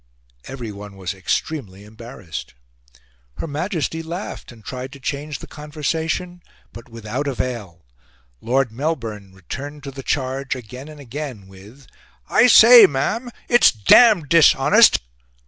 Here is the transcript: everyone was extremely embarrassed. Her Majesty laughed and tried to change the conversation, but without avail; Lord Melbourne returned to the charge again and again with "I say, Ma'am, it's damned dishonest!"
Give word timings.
everyone 0.45 0.95
was 0.97 1.13
extremely 1.13 1.83
embarrassed. 1.83 2.55
Her 3.37 3.45
Majesty 3.45 4.01
laughed 4.01 4.51
and 4.51 4.65
tried 4.65 4.91
to 4.93 4.99
change 4.99 5.37
the 5.37 5.45
conversation, 5.45 6.41
but 6.73 6.89
without 6.89 7.27
avail; 7.27 7.85
Lord 8.41 8.71
Melbourne 8.71 9.31
returned 9.31 9.83
to 9.83 9.91
the 9.91 10.01
charge 10.01 10.55
again 10.55 10.87
and 10.87 10.99
again 10.99 11.47
with 11.47 11.85
"I 12.27 12.47
say, 12.47 12.87
Ma'am, 12.87 13.29
it's 13.47 13.71
damned 13.71 14.29
dishonest!" 14.29 15.01